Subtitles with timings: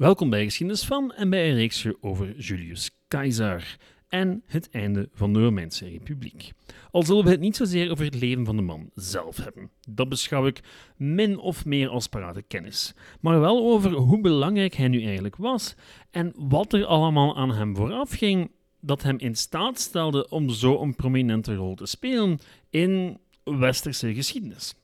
[0.00, 3.76] Welkom bij Geschiedenis van en bij een reeksje over Julius Caesar
[4.08, 6.52] en het einde van de Romeinse Republiek.
[6.90, 9.70] Al zullen we het niet zozeer over het leven van de man zelf hebben.
[9.88, 10.60] Dat beschouw ik
[10.96, 12.94] min of meer als parate kennis.
[13.20, 15.74] Maar wel over hoe belangrijk hij nu eigenlijk was
[16.10, 20.80] en wat er allemaal aan hem vooraf ging dat hem in staat stelde om zo
[20.80, 22.38] een prominente rol te spelen
[22.70, 24.74] in westerse geschiedenis.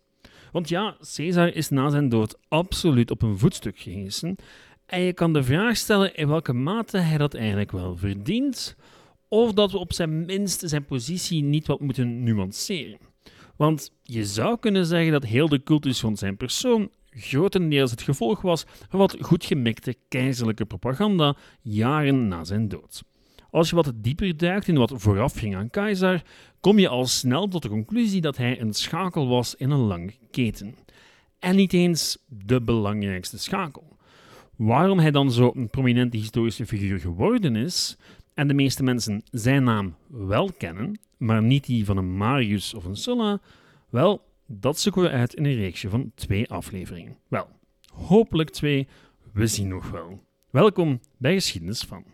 [0.52, 4.36] Want ja, Caesar is na zijn dood absoluut op een voetstuk gehesen.
[4.86, 8.76] En je kan de vraag stellen in welke mate hij dat eigenlijk wel verdient,
[9.28, 12.98] of dat we op zijn minst zijn positie niet wat moeten nuanceren.
[13.56, 18.40] Want je zou kunnen zeggen dat heel de cultus van zijn persoon grotendeels het gevolg
[18.40, 23.02] was van wat goed gemikte keizerlijke propaganda jaren na zijn dood.
[23.50, 26.22] Als je wat dieper duikt in wat vooraf ging aan Keizer,
[26.60, 30.14] kom je al snel tot de conclusie dat hij een schakel was in een lange
[30.30, 30.74] keten.
[31.38, 33.95] En niet eens de belangrijkste schakel.
[34.56, 37.96] Waarom hij dan zo een prominente historische figuur geworden is,
[38.34, 42.84] en de meeste mensen zijn naam wel kennen, maar niet die van een Marius of
[42.84, 43.40] een Sulla,
[43.90, 47.16] wel, dat zoeken we uit in een reeksje van twee afleveringen.
[47.28, 47.48] Wel,
[47.92, 48.88] hopelijk twee,
[49.32, 50.22] we zien nog wel.
[50.50, 52.04] Welkom bij Geschiedenis van.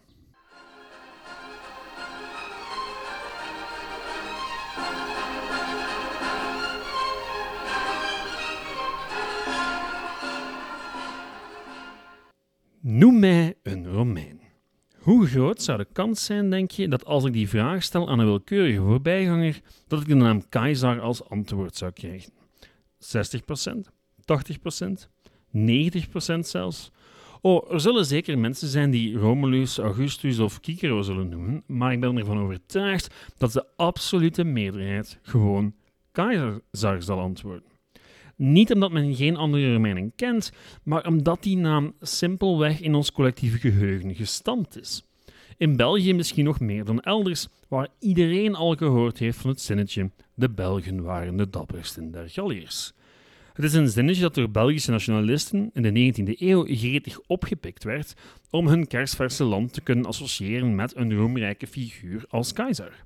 [12.84, 14.40] Noem mij een Romein.
[14.98, 18.18] Hoe groot zou de kans zijn, denk je, dat als ik die vraag stel aan
[18.18, 22.32] een willekeurige voorbijganger, dat ik de naam Keizer als antwoord zou krijgen?
[22.98, 23.92] 60%?
[24.20, 25.08] 80%?
[25.56, 26.90] 90% zelfs?
[27.40, 32.00] Oh, er zullen zeker mensen zijn die Romulus, Augustus of Cicero zullen noemen, maar ik
[32.00, 35.74] ben ervan overtuigd dat de absolute meerderheid gewoon
[36.12, 36.62] Keizer
[37.02, 37.71] zal antwoorden.
[38.36, 43.58] Niet omdat men geen andere Romeinen kent, maar omdat die naam simpelweg in ons collectieve
[43.58, 45.04] geheugen gestampt is.
[45.56, 50.10] In België misschien nog meer dan elders, waar iedereen al gehoord heeft van het zinnetje:
[50.34, 52.92] De Belgen waren de dappersten der Galliërs.
[53.52, 58.14] Het is een zinnetje dat door Belgische nationalisten in de 19e eeuw gretig opgepikt werd
[58.50, 63.04] om hun kersverse land te kunnen associëren met een roemrijke figuur als keizer.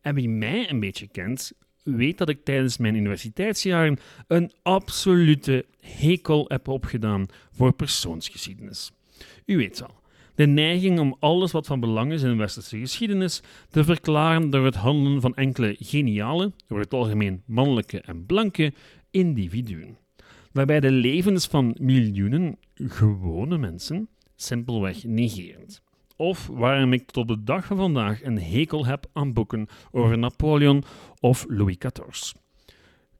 [0.00, 1.52] En wie mij een beetje kent,
[1.96, 8.92] weet dat ik tijdens mijn universiteitsjaren een absolute hekel heb opgedaan voor persoonsgeschiedenis.
[9.46, 9.94] U weet wel,
[10.34, 14.74] de neiging om alles wat van belang is in westerse geschiedenis te verklaren door het
[14.74, 18.72] handelen van enkele geniale, door het algemeen mannelijke en blanke,
[19.10, 19.98] individuen.
[20.52, 25.82] Waarbij de levens van miljoenen gewone mensen simpelweg negerend
[26.18, 30.84] of waarom ik tot de dag van vandaag een hekel heb aan boeken over Napoleon
[31.20, 32.32] of Louis XIV.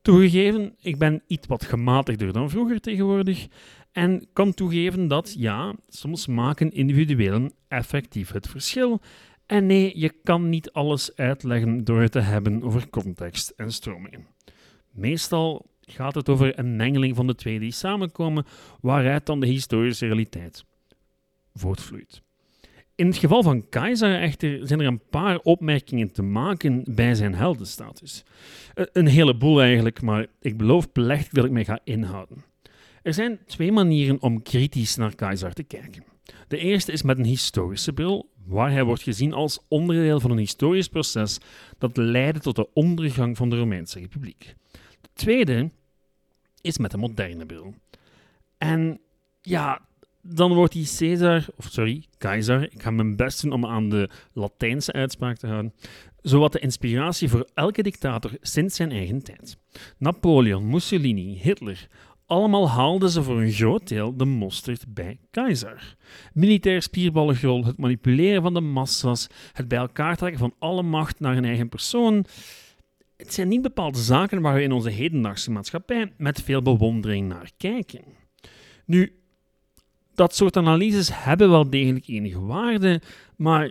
[0.03, 3.47] Toegegeven, ik ben iets wat gematigder dan vroeger tegenwoordig
[3.93, 9.01] en kan toegeven dat, ja, soms maken individuelen effectief het verschil.
[9.47, 14.27] En nee, je kan niet alles uitleggen door het te hebben over context en stromingen.
[14.91, 18.45] Meestal gaat het over een mengeling van de twee die samenkomen,
[18.81, 20.65] waaruit dan de historische realiteit
[21.55, 22.23] voortvloeit.
[22.99, 27.35] In het geval van Keizer echter zijn er een paar opmerkingen te maken bij zijn
[27.35, 28.25] heldenstatus.
[28.75, 32.45] Eh, een heleboel eigenlijk, maar ik beloof plechtig dat ik mij ga inhouden.
[33.03, 36.05] Er zijn twee manieren om kritisch naar Keizer te kijken.
[36.49, 40.39] De eerste is met een historische bril, waar hij wordt gezien als onderdeel van een
[40.39, 41.39] historisch proces
[41.79, 44.55] dat leidde tot de ondergang van de Romeinse Republiek.
[45.01, 45.71] De tweede
[46.61, 47.75] is met een moderne bril.
[48.59, 49.01] En
[49.43, 49.88] ja,
[50.23, 54.09] dan wordt die Caesar, of sorry, Keizer, ik ga mijn best doen om aan de
[54.33, 55.75] Latijnse uitspraak te houden,
[56.23, 59.59] zowat de inspiratie voor elke dictator sinds zijn eigen tijd.
[59.99, 61.89] Napoleon, Mussolini, Hitler,
[62.27, 65.97] allemaal haalden ze voor een groot deel de mosterd bij Keizer.
[66.33, 71.37] Militair spierballengrol, het manipuleren van de massa's, het bij elkaar trekken van alle macht naar
[71.37, 72.25] een eigen persoon.
[73.17, 77.51] Het zijn niet bepaalde zaken waar we in onze hedendaagse maatschappij met veel bewondering naar
[77.57, 78.05] kijken.
[78.85, 79.19] Nu,
[80.19, 83.01] dat soort analyses hebben wel degelijk enige waarde,
[83.37, 83.71] maar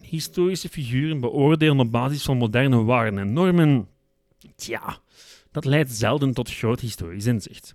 [0.00, 3.88] historische figuren beoordelen op basis van moderne waarden en normen,
[4.56, 4.98] tja,
[5.50, 7.74] dat leidt zelden tot groot historisch inzicht.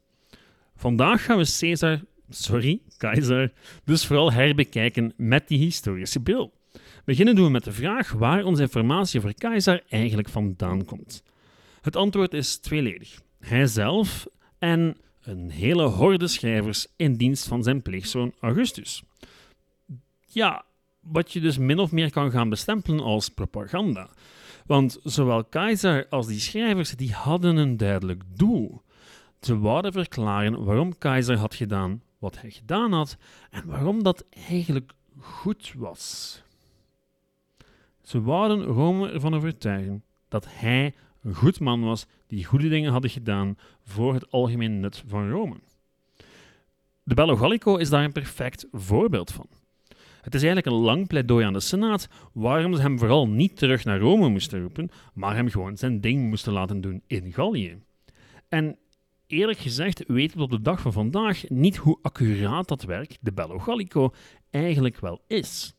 [0.75, 3.51] Vandaag gaan we Caesar, sorry, Keizer,
[3.83, 6.53] dus vooral herbekijken met die historische bril.
[7.05, 11.23] Beginnen doen we met de vraag waar onze informatie over Keizer eigenlijk vandaan komt.
[11.81, 13.21] Het antwoord is tweeledig.
[13.39, 14.27] Hij zelf
[14.59, 19.03] en een hele horde schrijvers in dienst van zijn pleegzoon Augustus.
[20.25, 20.65] Ja,
[20.99, 24.09] wat je dus min of meer kan gaan bestempelen als propaganda.
[24.65, 28.81] Want zowel Keizer als die schrijvers die hadden een duidelijk doel.
[29.41, 33.17] Ze wouden verklaren waarom Keizer had gedaan wat hij gedaan had
[33.49, 36.41] en waarom dat eigenlijk goed was.
[38.01, 40.93] Ze wouden Rome ervan overtuigen dat hij
[41.23, 45.55] een goed man was die goede dingen hadden gedaan voor het algemeen nut van Rome.
[47.03, 49.47] De Bello Gallico is daar een perfect voorbeeld van.
[50.21, 53.83] Het is eigenlijk een lang pleidooi aan de Senaat waarom ze hem vooral niet terug
[53.83, 57.81] naar Rome moesten roepen, maar hem gewoon zijn ding moesten laten doen in Gallië.
[58.49, 58.77] En
[59.27, 63.33] eerlijk gezegd weten we op de dag van vandaag niet hoe accuraat dat werk, de
[63.33, 64.13] Bello Gallico,
[64.49, 65.75] eigenlijk wel is.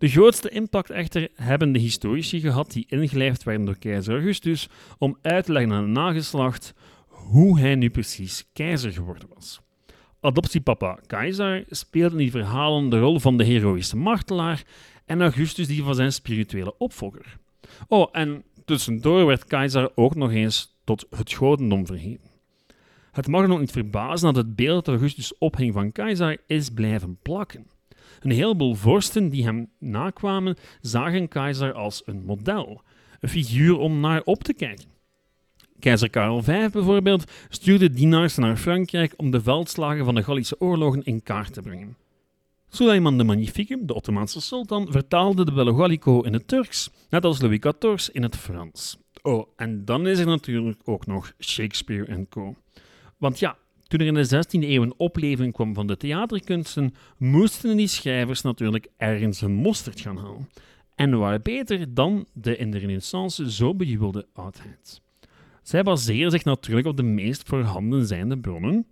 [0.00, 4.68] De grootste impact echter hebben de historici gehad die ingelijfd werden door keizer Augustus
[4.98, 6.74] om uit te leggen aan de nageslacht
[7.08, 9.60] hoe hij nu precies keizer geworden was.
[10.20, 14.62] Adoptiepapa Keizer speelde in die verhalen de rol van de heroïsche martelaar
[15.04, 17.38] en Augustus die van zijn spirituele opvolger.
[17.88, 22.30] Oh, en tussendoor werd Keizer ook nog eens tot het godendom verheven.
[23.12, 27.18] Het mag ook niet verbazen dat het beeld dat Augustus ophing van Keizer is blijven
[27.22, 27.66] plakken.
[28.20, 32.82] Een heleboel vorsten die hem nakwamen zagen Keizer als een model,
[33.20, 34.88] een figuur om naar op te kijken.
[35.78, 41.04] Keizer Karel V bijvoorbeeld stuurde dienaars naar Frankrijk om de veldslagen van de Gallische oorlogen
[41.04, 41.96] in kaart te brengen.
[42.68, 47.40] Suleiman de Magnifique, de Ottomaanse sultan, vertaalde de Bello Gallico in het Turks, net als
[47.40, 48.98] Louis XIV in het Frans.
[49.22, 52.54] Oh, en dan is er natuurlijk ook nog Shakespeare en co.
[53.16, 53.56] Want ja,
[53.90, 58.42] toen er in de 16e eeuw een opleving kwam van de theaterkunsten, moesten die schrijvers
[58.42, 60.48] natuurlijk ergens een mosterd gaan halen.
[60.94, 65.02] En waar beter dan de in de Renaissance zo bejubelde oudheid.
[65.62, 68.86] Zij baseren zich natuurlijk op de meest voorhanden zijnde bronnen,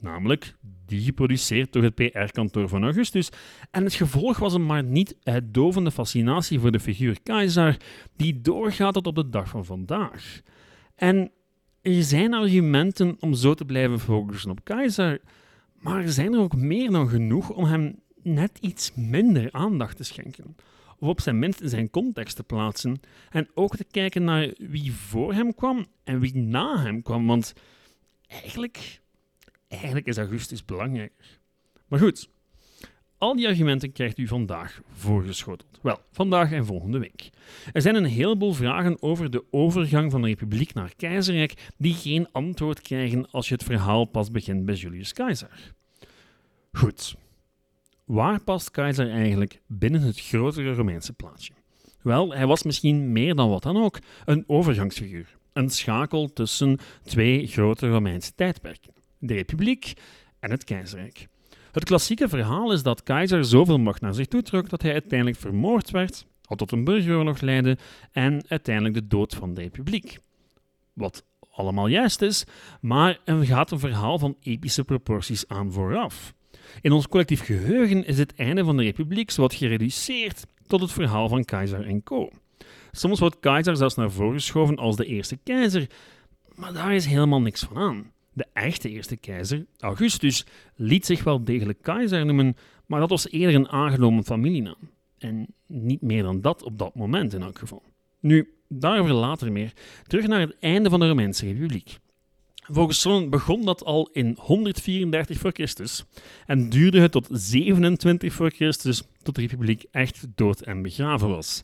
[0.00, 0.54] namelijk
[0.86, 3.28] die geproduceerd door het PR-kantoor van Augustus.
[3.70, 7.76] En het gevolg was een maar niet uitdovende fascinatie voor de figuur Keizer,
[8.16, 10.40] die doorgaat tot op de dag van vandaag.
[10.94, 11.30] En
[11.82, 15.20] er zijn argumenten om zo te blijven focussen op Keizer,
[15.78, 20.04] maar er zijn er ook meer dan genoeg om hem net iets minder aandacht te
[20.04, 20.56] schenken
[21.00, 23.00] of op zijn minst in zijn context te plaatsen.
[23.30, 27.26] En ook te kijken naar wie voor hem kwam en wie na hem kwam.
[27.26, 27.52] Want
[28.26, 29.00] eigenlijk,
[29.68, 31.38] eigenlijk is Augustus belangrijker.
[31.86, 32.28] Maar goed,
[33.20, 35.78] al die argumenten krijgt u vandaag voorgeschoteld.
[35.82, 37.30] Wel, vandaag en volgende week.
[37.72, 42.32] Er zijn een heleboel vragen over de overgang van de republiek naar keizerrijk die geen
[42.32, 45.72] antwoord krijgen als je het verhaal pas begint bij Julius Caesar.
[46.72, 47.16] Goed,
[48.10, 51.52] Waar past Keizer eigenlijk binnen het grotere Romeinse plaatje?
[52.02, 57.46] Wel, hij was misschien meer dan wat dan ook een overgangsfiguur, een schakel tussen twee
[57.46, 59.92] grote Romeinse tijdperken, de Republiek
[60.40, 61.28] en het Keizerrijk.
[61.72, 65.38] Het klassieke verhaal is dat Keizer zoveel macht naar zich toe trok dat hij uiteindelijk
[65.38, 67.78] vermoord werd, al tot een burgeroorlog leidde
[68.12, 70.18] en uiteindelijk de dood van de Republiek.
[70.92, 72.44] Wat allemaal juist is,
[72.80, 76.34] maar er gaat een verhaal van epische proporties aan vooraf.
[76.80, 81.28] In ons collectief geheugen is het einde van de republiek zowat gereduceerd tot het verhaal
[81.28, 82.30] van keizer en co.
[82.92, 85.86] Soms wordt keizer zelfs naar voren geschoven als de eerste keizer,
[86.54, 88.12] maar daar is helemaal niks van aan.
[88.32, 90.46] De echte eerste keizer, Augustus,
[90.76, 92.56] liet zich wel degelijk keizer noemen,
[92.86, 94.90] maar dat was eerder een aangenomen familienaam.
[95.18, 97.82] En niet meer dan dat op dat moment in elk geval.
[98.20, 99.72] Nu, daarover later meer.
[100.06, 101.98] Terug naar het einde van de Romeinse Republiek.
[102.72, 106.04] Volgens sommigen begon dat al in 134 voor Christus
[106.46, 111.62] en duurde het tot 27 voor Christus tot de republiek echt dood en begraven was.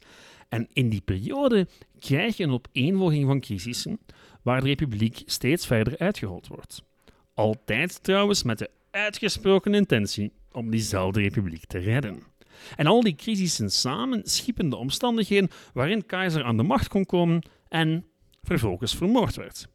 [0.48, 1.68] En in die periode
[1.98, 3.98] krijg je een opeenvolging van crisissen
[4.46, 6.82] waar de republiek steeds verder uitgehold wordt.
[7.34, 12.22] Altijd trouwens met de uitgesproken intentie om diezelfde republiek te redden.
[12.76, 17.42] En al die crisissen samen schiepen de omstandigheden waarin keizer aan de macht kon komen
[17.68, 18.04] en
[18.42, 19.68] vervolgens vermoord werd.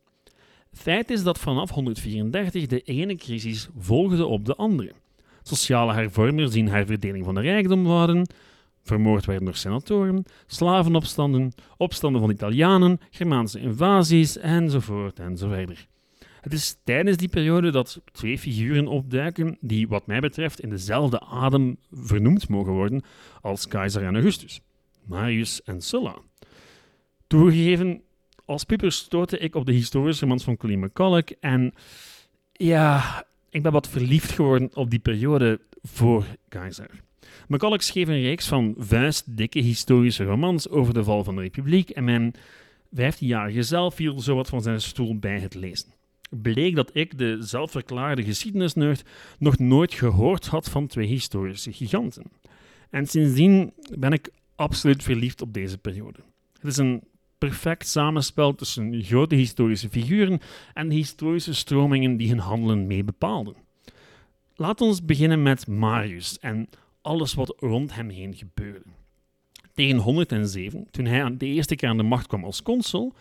[0.73, 4.91] Feit is dat vanaf 134 de ene crisis volgde op de andere.
[5.41, 8.27] Sociale hervormers die een herverdeling van de rijkdom waren,
[8.83, 15.87] vermoord werden door senatoren, slavenopstanden, opstanden van Italianen, Germaanse invasies enzovoort enzoverder.
[16.41, 21.19] Het is tijdens die periode dat twee figuren opduiken die, wat mij betreft, in dezelfde
[21.19, 23.01] adem vernoemd mogen worden
[23.41, 24.61] als keizer en Augustus,
[25.03, 26.15] Marius en Sulla.
[27.27, 28.01] Toegegeven,
[28.45, 31.73] als puber stootte ik op de historische romans van Colleen McCulloch en
[32.51, 36.89] ja, ik ben wat verliefd geworden op die periode voor Keizer.
[37.47, 42.03] McCulloch schreef een reeks van vuistdikke historische romans over de val van de republiek en
[42.03, 42.33] mijn
[42.95, 45.93] 15-jarige zelf viel zowat van zijn stoel bij het lezen.
[46.29, 49.03] Bleek dat ik, de zelfverklaarde geschiedenisnerd,
[49.39, 52.23] nog nooit gehoord had van twee historische giganten.
[52.89, 56.19] En sindsdien ben ik absoluut verliefd op deze periode.
[56.59, 57.03] Het is een
[57.37, 60.39] perfect samenspel tussen grote historische figuren
[60.73, 63.55] en de historische stromingen die hun handelen mee bepaalden.
[64.55, 66.69] laat ons beginnen met Marius en
[67.01, 68.85] alles wat rond hem heen gebeurde.
[69.73, 73.13] Tegen 107, toen hij de eerste keer aan de macht kwam als consul,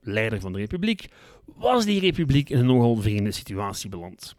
[0.00, 1.08] leider van de republiek,
[1.44, 4.36] was die republiek in een nogal vreemde situatie beland.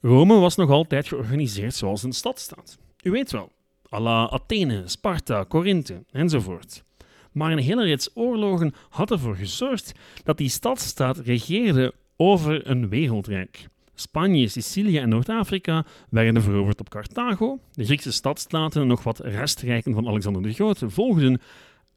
[0.00, 2.78] Rome was nog altijd georganiseerd zoals een stadstaat.
[3.02, 3.52] U weet wel,
[3.92, 6.84] à la Athene, Sparta, Korinthe enzovoort.
[7.32, 9.92] Maar een hele rits oorlogen had ervoor gezorgd
[10.24, 13.68] dat die stadstaat regeerde over een wereldrijk.
[13.94, 17.58] Spanje, Sicilië en Noord-Afrika werden veroverd op Carthago.
[17.72, 21.40] De Griekse stadstaten en nog wat restrijken van Alexander de Grote volgden.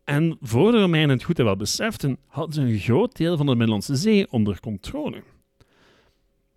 [0.04, 3.46] En voor de Romeinen het goed en wel beseften, hadden ze een groot deel van
[3.46, 5.24] de Middellandse Zee onder controle.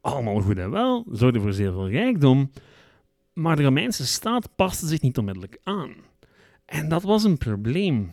[0.01, 2.51] Allemaal goed en wel, zorgde voor zeer veel rijkdom,
[3.33, 5.95] maar de Romeinse staat paste zich niet onmiddellijk aan.
[6.65, 8.11] En dat was een probleem.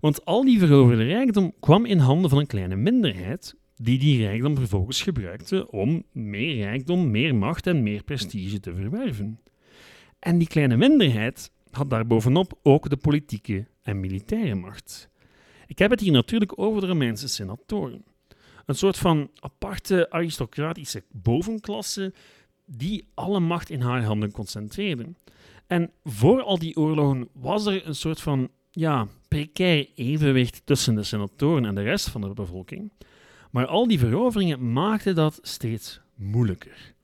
[0.00, 4.56] Want al die veroverde rijkdom kwam in handen van een kleine minderheid, die die rijkdom
[4.56, 9.40] vervolgens gebruikte om meer rijkdom, meer macht en meer prestige te verwerven.
[10.18, 15.08] En die kleine minderheid had daarbovenop ook de politieke en militaire macht.
[15.66, 18.04] Ik heb het hier natuurlijk over de Romeinse senatoren.
[18.66, 22.12] Een soort van aparte aristocratische bovenklasse
[22.64, 25.06] die alle macht in haar handen concentreerde.
[25.66, 31.02] En voor al die oorlogen was er een soort van ja, precair evenwicht tussen de
[31.02, 32.92] senatoren en de rest van de bevolking.
[33.52, 36.94] Maar al die veroveringen maakten dat steeds moeilijker.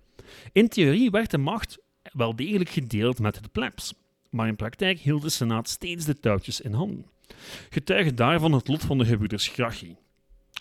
[0.52, 1.78] In theorie werd de macht
[2.12, 3.94] wel degelijk gedeeld met de plebs,
[4.30, 7.06] maar in praktijk hield de Senaat steeds de touwtjes in handen.
[7.70, 9.96] Getuige daarvan het lot van de gebroeders Gracchi.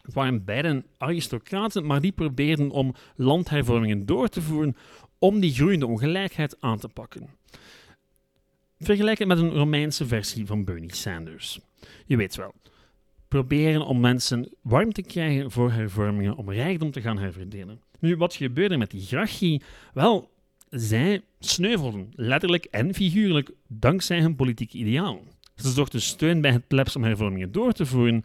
[0.02, 4.76] Het waren beiden aristocraten, maar die probeerden om landhervormingen door te voeren
[5.20, 7.30] om die groeiende ongelijkheid aan te pakken.
[8.80, 11.60] Vergelijk het met een Romeinse versie van Bernie Sanders.
[12.06, 12.54] Je weet wel,
[13.28, 17.82] proberen om mensen warm te krijgen voor hervormingen, om rijkdom te gaan herverdelen.
[18.00, 19.62] Nu, wat gebeurde met die Gracchi?
[19.94, 20.32] Wel,
[20.70, 25.22] zij sneuvelden, letterlijk en figuurlijk, dankzij hun politieke ideaal.
[25.56, 28.24] Ze zochten steun bij het plebs om hervormingen door te voeren,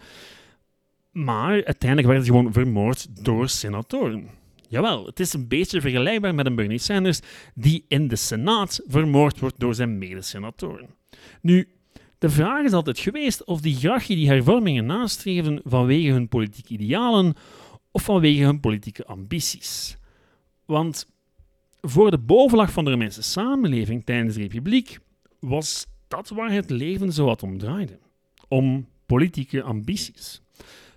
[1.10, 4.28] maar uiteindelijk werden ze gewoon vermoord door senatoren.
[4.68, 7.20] Jawel, het is een beetje vergelijkbaar met een Bernie Sanders
[7.54, 10.88] die in de Senaat vermoord wordt door zijn medesenatoren.
[11.40, 11.68] Nu,
[12.22, 17.34] de vraag is altijd geweest of die Gracchi die hervormingen nastreefden vanwege hun politieke idealen
[17.90, 19.96] of vanwege hun politieke ambities.
[20.64, 21.06] Want
[21.80, 24.98] voor de bovenlag van de Romeinse samenleving tijdens de Republiek
[25.40, 27.98] was dat waar het leven zo wat om draaide.
[28.48, 30.42] Om politieke ambities.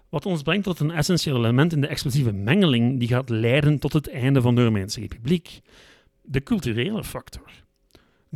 [0.09, 3.93] Wat ons brengt tot een essentieel element in de explosieve mengeling die gaat leiden tot
[3.93, 5.61] het einde van de Romeinse Republiek:
[6.21, 7.64] de culturele factor.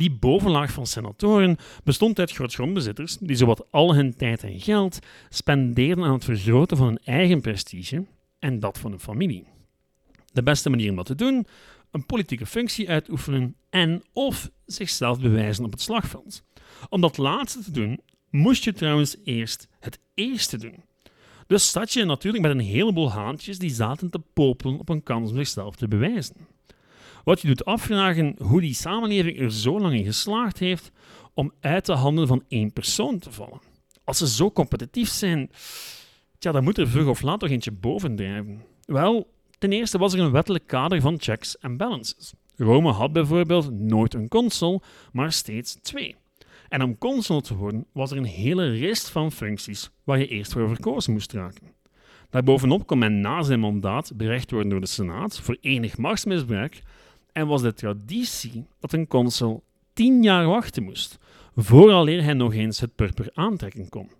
[0.00, 6.04] Die bovenlaag van senatoren bestond uit grootgrondbezitters die zowat al hun tijd en geld spendeerden
[6.04, 8.06] aan het vergroten van hun eigen prestige
[8.38, 9.46] en dat van hun familie.
[10.32, 11.46] De beste manier om dat te doen?
[11.90, 16.42] Een politieke functie uitoefenen en of zichzelf bewijzen op het slagveld.
[16.88, 20.84] Om dat laatste te doen, moest je trouwens eerst het eerste doen.
[21.46, 25.30] Dus zat je natuurlijk met een heleboel haantjes die zaten te popelen op een kans
[25.30, 26.36] om zichzelf te bewijzen.
[27.24, 30.90] Wat je doet afvragen hoe die samenleving er zo lang in geslaagd heeft
[31.34, 33.60] om uit de handen van één persoon te vallen.
[34.04, 35.50] Als ze zo competitief zijn,
[36.38, 38.62] tja, dan moet er vroeg of laat toch eentje bovendrijven.
[38.84, 42.32] Wel, ten eerste was er een wettelijk kader van checks en balances.
[42.56, 46.16] Rome had bijvoorbeeld nooit een consul, maar steeds twee.
[46.68, 50.52] En om consul te worden was er een hele rest van functies waar je eerst
[50.52, 51.72] voor verkozen moest raken.
[52.30, 56.82] Daarbovenop kon men na zijn mandaat berecht worden door de Senaat voor enig machtsmisbruik
[57.32, 61.18] en was de traditie dat een consul tien jaar wachten moest,
[61.56, 64.10] vooraleer hij nog eens het purper aantrekken kon.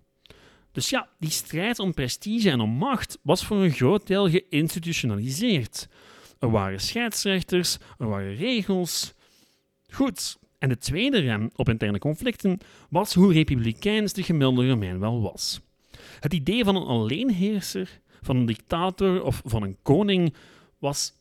[0.71, 5.87] Dus ja, die strijd om prestige en om macht was voor een groot deel geïnstitutionaliseerd.
[6.39, 9.13] Er waren scheidsrechters, er waren regels.
[9.89, 12.57] Goed, en de tweede rem op interne conflicten
[12.89, 15.61] was hoe republikeins de gemiddelde Romein wel was.
[16.19, 20.33] Het idee van een alleenheerser, van een dictator of van een koning
[20.77, 21.13] was,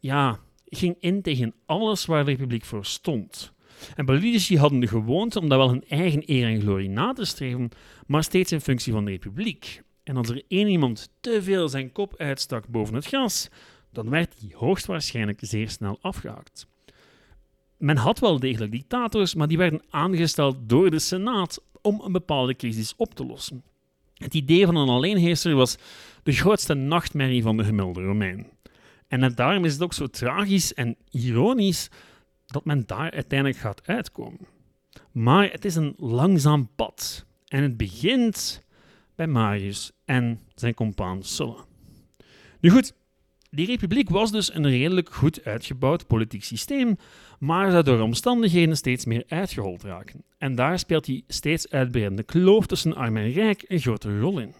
[0.00, 0.38] ja,
[0.70, 3.52] ging in tegen alles waar de republiek voor stond.
[3.96, 7.24] En politici hadden de gewoonte om daar wel hun eigen eer en glorie na te
[7.24, 7.68] streven,
[8.06, 9.82] maar steeds in functie van de republiek.
[10.02, 13.48] En als er één iemand te veel zijn kop uitstak boven het gras,
[13.92, 16.66] dan werd hij hoogstwaarschijnlijk zeer snel afgehaakt.
[17.76, 22.56] Men had wel degelijk dictators, maar die werden aangesteld door de Senaat om een bepaalde
[22.56, 23.62] crisis op te lossen.
[24.14, 25.76] Het idee van een alleenheerser was
[26.22, 28.46] de grootste nachtmerrie van de gemiddelde Romein.
[29.08, 31.88] En daarom is het ook zo tragisch en ironisch
[32.46, 34.46] dat men daar uiteindelijk gaat uitkomen.
[35.12, 37.26] Maar het is een langzaam pad.
[37.46, 38.62] En het begint
[39.14, 41.64] bij Marius en zijn compaan Sulla.
[42.60, 42.92] Nu goed,
[43.50, 46.96] Die republiek was dus een redelijk goed uitgebouwd politiek systeem,
[47.38, 50.24] maar zou door omstandigheden steeds meer uitgehold raken.
[50.38, 54.54] En daar speelt die steeds uitbreidende kloof tussen arm en rijk een grote rol in.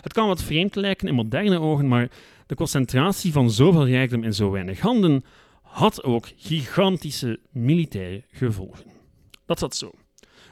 [0.00, 2.10] Het kan wat vreemd lijken in moderne ogen, maar
[2.52, 5.24] de concentratie van zoveel rijkdom in zo weinig handen
[5.62, 8.84] had ook gigantische militaire gevolgen.
[9.46, 9.90] Dat zat zo.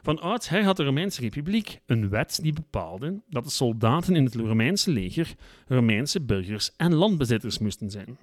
[0.03, 4.35] Van oudsher had de Romeinse Republiek een wet die bepaalde dat de soldaten in het
[4.35, 5.35] Romeinse leger
[5.67, 8.19] Romeinse burgers en landbezitters moesten zijn.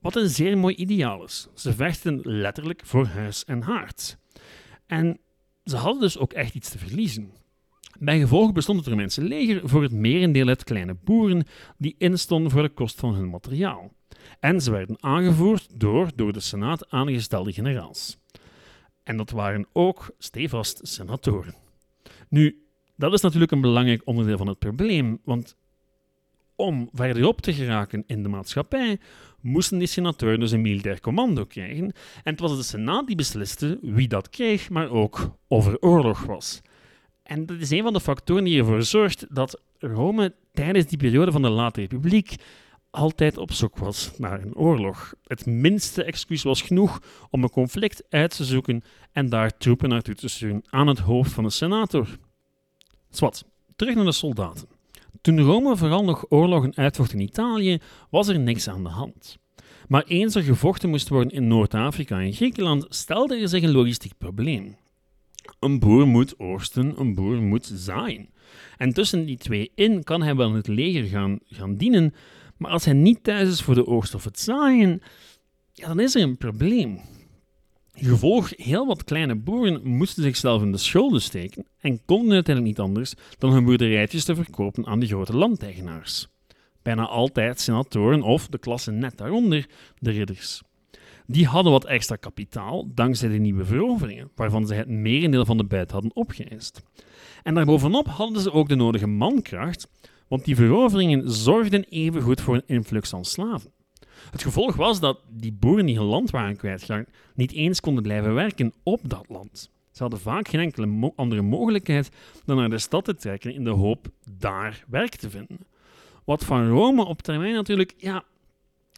[0.00, 1.48] Wat een zeer mooi ideaal is.
[1.54, 4.18] Ze vechten letterlijk voor huis en haard.
[4.86, 5.18] En
[5.64, 7.32] ze hadden dus ook echt iets te verliezen.
[8.00, 11.44] Bij gevolg bestond het Romeinse leger voor het merendeel uit kleine boeren
[11.78, 13.92] die instonden voor de kost van hun materiaal.
[14.40, 18.18] En ze werden aangevoerd door door de Senaat aangestelde generaals.
[19.02, 21.54] En dat waren ook stevast senatoren.
[22.28, 22.62] Nu,
[22.96, 25.56] dat is natuurlijk een belangrijk onderdeel van het probleem, want
[26.56, 28.98] om verderop te geraken in de maatschappij,
[29.40, 31.84] moesten die senatoren dus een militair commando krijgen.
[32.22, 36.24] En het was de Senaat die besliste wie dat kreeg, maar ook of er oorlog
[36.24, 36.60] was.
[37.28, 41.32] En dat is een van de factoren die ervoor zorgt dat Rome tijdens die periode
[41.32, 42.34] van de Late Republiek
[42.90, 45.14] altijd op zoek was naar een oorlog.
[45.26, 48.82] Het minste excuus was genoeg om een conflict uit te zoeken
[49.12, 52.08] en daar troepen naartoe te sturen aan het hoofd van de senator.
[53.10, 53.44] Zwat,
[53.76, 54.68] terug naar de soldaten.
[55.20, 57.78] Toen Rome vooral nog oorlogen uitvocht in Italië,
[58.10, 59.38] was er niks aan de hand.
[59.88, 64.12] Maar eens er gevochten moest worden in Noord-Afrika en Griekenland, stelde er zich een logistiek
[64.18, 64.76] probleem.
[65.60, 68.28] Een boer moet oogsten, een boer moet zaaien.
[68.76, 72.14] En tussen die twee in kan hij wel in het leger gaan, gaan dienen,
[72.56, 75.02] maar als hij niet thuis is voor de oogst of het zaaien,
[75.74, 77.00] dan is er een probleem.
[77.92, 82.86] Gevolg, heel wat kleine boeren moesten zichzelf in de schulden steken en konden uiteindelijk niet
[82.86, 86.28] anders dan hun boerderijtjes te verkopen aan de grote landeigenaars.
[86.82, 89.66] Bijna altijd senatoren of de klasse net daaronder,
[89.98, 90.62] de ridders.
[91.30, 95.64] Die hadden wat extra kapitaal dankzij de nieuwe veroveringen, waarvan zij het merendeel van de
[95.64, 96.82] buit hadden opgeëist.
[97.42, 99.88] En daarbovenop hadden ze ook de nodige mankracht
[100.28, 103.72] want die veroveringen zorgden evengoed voor een influx aan slaven.
[104.30, 108.34] Het gevolg was dat die boeren die hun land waren kwijtgeraakt niet eens konden blijven
[108.34, 109.70] werken op dat land.
[109.90, 112.10] Ze hadden vaak geen enkele andere mogelijkheid
[112.44, 115.58] dan naar de stad te trekken in de hoop daar werk te vinden.
[116.24, 118.24] Wat van Rome op termijn natuurlijk ja,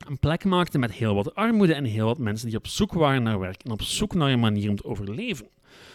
[0.06, 3.22] een plek maakte met heel wat armoede en heel wat mensen die op zoek waren
[3.22, 5.48] naar werk en op zoek naar een manier om te overleven.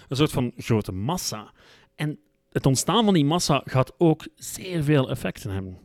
[0.07, 1.51] Een soort van grote massa.
[1.95, 2.19] En
[2.51, 5.77] het ontstaan van die massa gaat ook zeer veel effecten hebben.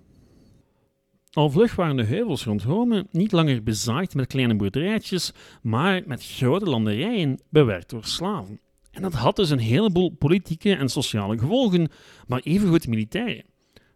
[1.30, 6.24] Al vlug waren de heuvels rond Rome niet langer bezaaid met kleine boerderijtjes, maar met
[6.24, 8.60] grote landerijen bewerkt door slaven.
[8.90, 11.88] En dat had dus een heleboel politieke en sociale gevolgen,
[12.26, 13.44] maar evengoed militaire.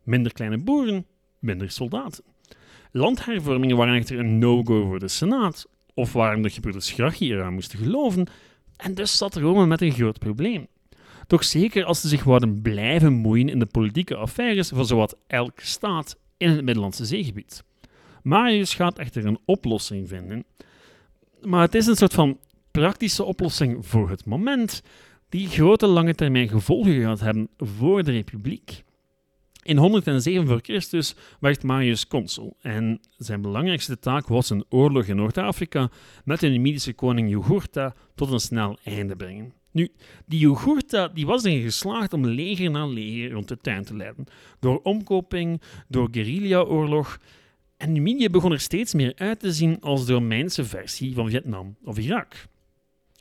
[0.02, 1.06] Minder kleine boeren,
[1.38, 2.33] minder soldaten.
[2.96, 7.78] Landhervormingen waren echter een no-go voor de Senaat, of waarom de gebroeders Gracchi eraan moesten
[7.78, 8.26] geloven,
[8.76, 10.66] en dus zat Rome met een groot probleem.
[11.26, 15.60] Toch zeker als ze zich wouden blijven moeien in de politieke affaires van zowat elk
[15.60, 17.64] staat in het Middellandse zeegebied.
[18.22, 20.44] Marius gaat echter een oplossing vinden.
[21.42, 22.38] Maar het is een soort van
[22.70, 24.82] praktische oplossing voor het moment,
[25.28, 28.83] die grote lange termijn gevolgen gaat hebben voor de republiek.
[29.64, 35.16] In 107 voor Christus werd Marius consul en zijn belangrijkste taak was een oorlog in
[35.16, 35.90] Noord-Afrika
[36.24, 39.52] met de Numidische koning Jugurtha tot een snel einde brengen.
[39.70, 39.88] Nu,
[40.26, 44.24] die Jugurtha die was erin geslaagd om leger na leger rond de tuin te leiden.
[44.60, 47.18] Door omkoping, door guerrilla-oorlog.
[47.76, 51.76] En Numidië begon er steeds meer uit te zien als de Romeinse versie van Vietnam
[51.84, 52.46] of Irak.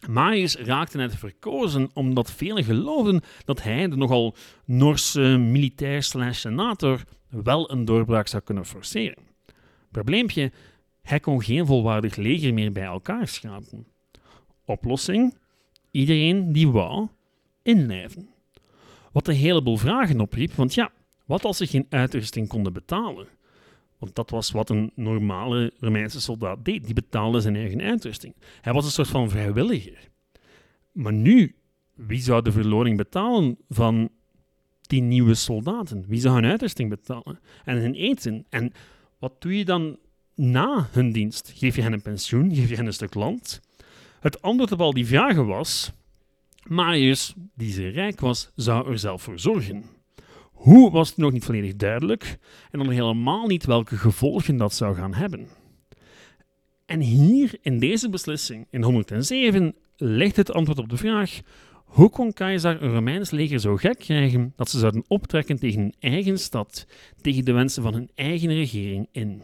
[0.09, 4.35] Marius raakte net verkozen omdat velen geloofden dat hij, de nogal
[4.65, 9.23] Norse militair slash senator, wel een doorbraak zou kunnen forceren.
[9.91, 10.51] Probleempje,
[11.01, 13.87] hij kon geen volwaardig leger meer bij elkaar schrapen.
[14.65, 15.41] Oplossing?
[15.93, 17.07] iedereen die wou
[17.61, 18.29] inlijven.
[19.11, 20.91] Wat een heleboel vragen opriep, want ja,
[21.25, 23.27] wat als ze geen uitrusting konden betalen?
[24.03, 26.85] Want dat was wat een normale Romeinse soldaat deed.
[26.85, 28.35] Die betaalde zijn eigen uitrusting.
[28.61, 30.09] Hij was een soort van vrijwilliger.
[30.91, 31.55] Maar nu,
[31.93, 34.09] wie zou de verloring betalen van
[34.81, 36.05] die nieuwe soldaten?
[36.07, 37.39] Wie zou hun uitrusting betalen?
[37.65, 38.45] En hun eten?
[38.49, 38.71] En
[39.19, 39.97] wat doe je dan
[40.35, 41.51] na hun dienst?
[41.55, 42.55] Geef je hen een pensioen?
[42.55, 43.61] Geef je hen een stuk land?
[44.19, 45.91] Het antwoord op al die vragen was:
[46.67, 49.83] Marius, die zeer rijk was, zou er zelf voor zorgen.
[50.63, 52.37] Hoe was het nog niet volledig duidelijk
[52.71, 55.47] en dan helemaal niet welke gevolgen dat zou gaan hebben.
[56.85, 61.39] En hier in deze beslissing, in 107, ligt het antwoord op de vraag:
[61.73, 65.95] hoe kon keizer een Romeins leger zo gek krijgen dat ze zouden optrekken tegen hun
[65.99, 66.85] eigen stad,
[67.21, 69.43] tegen de wensen van hun eigen regering in?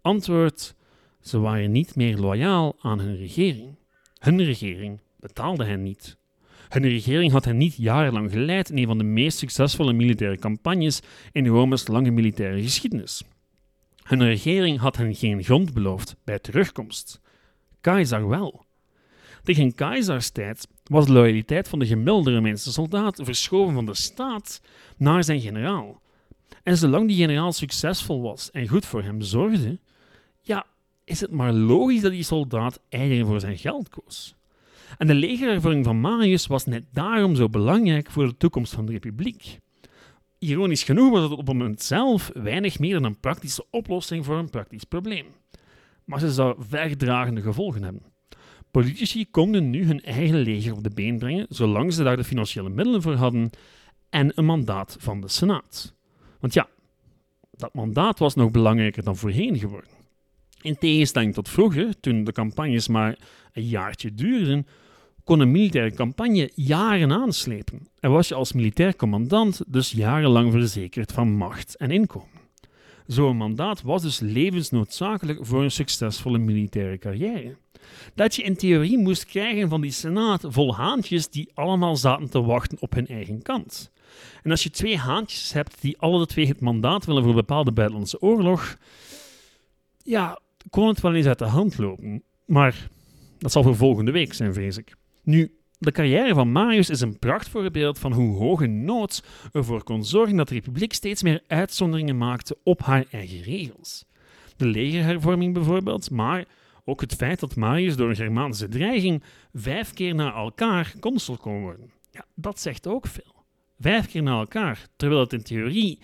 [0.00, 0.74] Antwoord:
[1.20, 3.76] ze waren niet meer loyaal aan hun regering.
[4.18, 6.16] Hun regering betaalde hen niet.
[6.74, 11.00] Hun regering had hen niet jarenlang geleid in een van de meest succesvolle militaire campagnes
[11.32, 13.22] in Rome's lange militaire geschiedenis.
[14.02, 17.20] Hun regering had hen geen grond beloofd bij terugkomst.
[17.80, 18.64] Keizer wel.
[19.42, 24.60] Tegen Keizers tijd was de loyaliteit van de gemiddelde Romeinse soldaat verschoven van de staat
[24.96, 26.00] naar zijn generaal.
[26.62, 29.78] En zolang die generaal succesvol was en goed voor hem zorgde,
[30.40, 30.66] ja,
[31.04, 34.34] is het maar logisch dat die soldaat eigen voor zijn geld koos.
[34.98, 38.92] En de legerervaring van Marius was net daarom zo belangrijk voor de toekomst van de
[38.92, 39.58] republiek.
[40.38, 44.36] Ironisch genoeg was het op het moment zelf weinig meer dan een praktische oplossing voor
[44.36, 45.26] een praktisch probleem.
[46.04, 48.02] Maar ze zou verdragende gevolgen hebben.
[48.70, 52.68] Politici konden nu hun eigen leger op de been brengen, zolang ze daar de financiële
[52.68, 53.50] middelen voor hadden
[54.10, 55.94] en een mandaat van de Senaat.
[56.40, 56.68] Want ja,
[57.50, 59.90] dat mandaat was nog belangrijker dan voorheen geworden.
[60.60, 63.18] In tegenstelling tot vroeger, toen de campagnes maar
[63.52, 64.66] een jaartje duurden,
[65.24, 71.12] kon een militaire campagne jaren aanslepen en was je als militair commandant dus jarenlang verzekerd
[71.12, 72.42] van macht en inkomen.
[73.06, 77.56] Zo'n mandaat was dus levensnoodzakelijk voor een succesvolle militaire carrière.
[78.14, 82.42] Dat je in theorie moest krijgen van die senaat vol haantjes die allemaal zaten te
[82.42, 83.92] wachten op hun eigen kant.
[84.42, 87.72] En als je twee haantjes hebt die alle twee het mandaat willen voor een bepaalde
[87.72, 88.76] buitenlandse oorlog,
[90.02, 90.38] ja,
[90.70, 92.22] kon het wel eens uit de hand lopen.
[92.46, 92.88] Maar
[93.38, 94.94] dat zal voor volgende week zijn, vrees ik.
[95.24, 100.36] Nu, de carrière van Marius is een prachtvoorbeeld van hoe hoge nood ervoor kon zorgen
[100.36, 104.04] dat de republiek steeds meer uitzonderingen maakte op haar eigen regels.
[104.56, 106.44] De legerhervorming bijvoorbeeld, maar
[106.84, 111.60] ook het feit dat Marius door een Germaanse dreiging vijf keer na elkaar consul kon
[111.60, 111.90] worden.
[112.10, 113.44] Ja, dat zegt ook veel.
[113.78, 115.98] Vijf keer na elkaar, terwijl het in theorie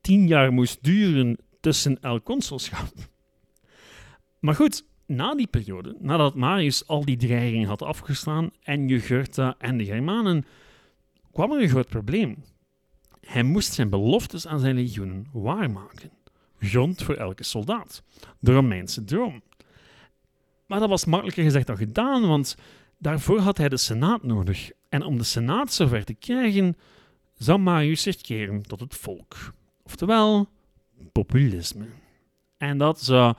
[0.00, 2.92] tien jaar moest duren tussen elk consulschap.
[4.40, 9.76] Maar goed, na die periode, nadat Marius al die dreigingen had afgeslaan en Jugurtha en
[9.76, 10.44] de Germanen,
[11.32, 12.44] kwam er een groot probleem.
[13.20, 16.10] Hij moest zijn beloftes aan zijn legioenen waarmaken.
[16.58, 18.02] Grond voor elke soldaat.
[18.38, 19.42] De Romeinse droom.
[20.66, 22.56] Maar dat was makkelijker gezegd dan gedaan, want
[22.98, 24.70] daarvoor had hij de Senaat nodig.
[24.88, 26.76] En om de Senaat zover te krijgen,
[27.34, 29.36] zou Marius zich keren tot het volk.
[29.82, 30.48] Oftewel,
[31.12, 31.86] populisme.
[32.56, 33.34] En dat zou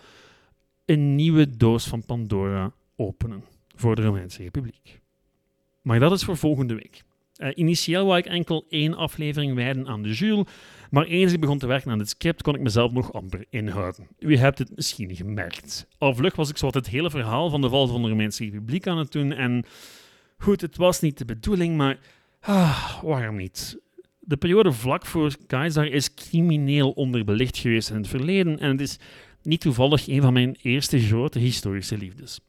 [0.88, 3.44] een nieuwe doos van Pandora openen
[3.76, 5.00] voor de Romeinse Republiek.
[5.82, 7.04] Maar dat is voor volgende week.
[7.38, 10.46] Uh, initieel wou ik enkel één aflevering wijden aan de Jules,
[10.90, 14.08] maar eens ik begon te werken aan het script, kon ik mezelf nog amper inhouden.
[14.20, 15.88] U hebt het misschien gemerkt.
[15.98, 18.88] Al vlug was ik zo het hele verhaal van de val van de Romeinse Republiek
[18.88, 19.66] aan het doen en
[20.38, 22.00] goed, het was niet de bedoeling, maar
[22.40, 23.80] ah, waarom niet?
[24.20, 29.00] De periode vlak voor Keizer is crimineel onderbelicht geweest in het verleden en het is
[29.48, 32.40] niet toevallig een van mijn eerste grote historische liefdes.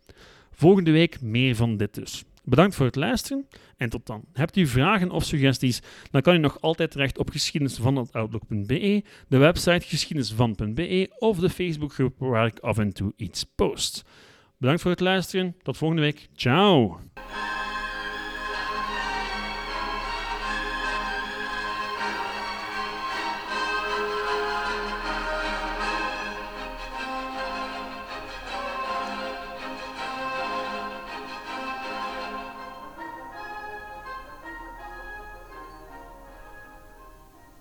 [0.52, 2.24] Volgende week meer van dit dus.
[2.44, 4.24] Bedankt voor het luisteren en tot dan.
[4.32, 5.80] Hebt u vragen of suggesties,
[6.10, 12.46] dan kan u nog altijd terecht op geschiedenisvan.outlook.be, de website geschiedenisvan.be of de Facebookgroep waar
[12.46, 14.04] ik af en toe iets post.
[14.56, 15.54] Bedankt voor het luisteren.
[15.62, 16.28] Tot volgende week.
[16.34, 17.00] Ciao!